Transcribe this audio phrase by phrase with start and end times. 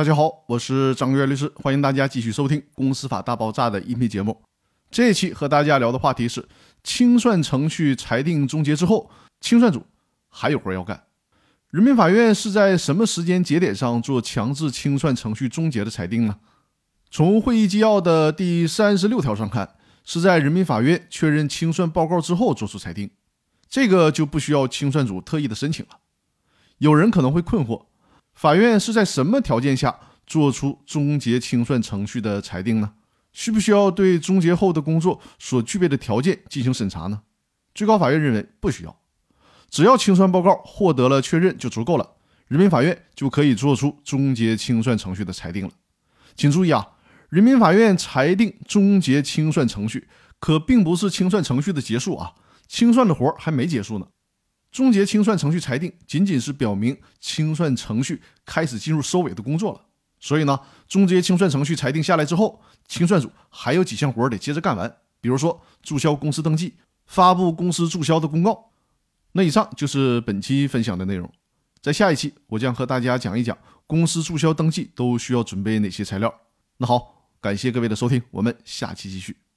[0.00, 4.40] 大家好，我是张月律师，欢迎大家继续收听《公司法大爆炸》的音频节目。
[4.90, 6.48] 这一期和大家聊的话题是：
[6.82, 9.10] 清算程序裁定终结之后，
[9.42, 9.84] 清算组
[10.30, 11.04] 还有活要干。
[11.68, 16.38] 人民法院是在什么时间节点上做强制清算程序终结的裁定呢？
[17.10, 23.10] 从会议纪要的第三十六条上看，是在人民法院确认清算报告之后作出裁定，
[23.68, 25.98] 这个就不需要清算组特意的申请了。
[26.78, 27.88] 有人可能会困惑。
[28.34, 32.92] 法院是在什么条件下做出终结清算程序的裁定呢？
[33.32, 37.22] 需不需要对终结后的工作所具备的条件进行审查呢？
[37.74, 38.98] 最高法院认为不需要，
[39.68, 42.16] 只要清算报告获得了确认就足够了，
[42.48, 45.70] 人民法院就可以做出终结清算程序的裁定了。
[46.34, 46.88] 请注意啊，
[47.28, 50.08] 人民法院裁定终结清算程序，
[50.40, 52.32] 可并不是清算程序的结束啊，
[52.66, 54.08] 清算的活还没结束呢。
[54.70, 59.80] 终结清算程序裁定，仅仅是表明清算程序开始进入收尾的工作了。
[60.20, 66.74] 所以呢，终结清算程序裁定下来之后，清算组还有几项活得接着干完，比如说注销公司登记、
[67.06, 68.70] 发布公司注销的公告。
[69.32, 71.30] 那以上就是本期分享的内容。
[71.80, 76.32] 在下一期，我将和大家讲一讲公司注销登记都需要准备哪些材料。
[76.76, 79.49] 那好，感谢各位的收听，我们下期继续。